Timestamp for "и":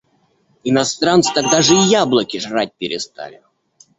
1.75-1.85